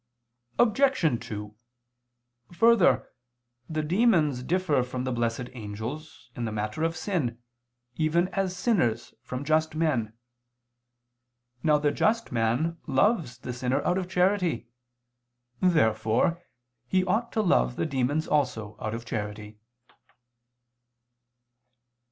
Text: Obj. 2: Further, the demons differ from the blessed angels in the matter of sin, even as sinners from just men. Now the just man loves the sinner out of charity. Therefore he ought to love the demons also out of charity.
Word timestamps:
Obj. 0.57 1.27
2: 1.27 1.55
Further, 2.53 3.13
the 3.69 3.83
demons 3.83 4.41
differ 4.41 4.81
from 4.81 5.03
the 5.03 5.11
blessed 5.11 5.49
angels 5.53 6.31
in 6.35 6.45
the 6.45 6.51
matter 6.51 6.81
of 6.83 6.97
sin, 6.97 7.39
even 7.97 8.27
as 8.29 8.57
sinners 8.57 9.13
from 9.21 9.45
just 9.45 9.75
men. 9.75 10.17
Now 11.61 11.77
the 11.77 11.91
just 11.91 12.31
man 12.31 12.79
loves 12.87 13.37
the 13.37 13.53
sinner 13.53 13.85
out 13.85 13.99
of 13.99 14.09
charity. 14.09 14.69
Therefore 15.59 16.41
he 16.87 17.05
ought 17.05 17.31
to 17.33 17.43
love 17.43 17.75
the 17.75 17.85
demons 17.85 18.27
also 18.27 18.75
out 18.79 18.95
of 18.95 19.05
charity. 19.05 19.59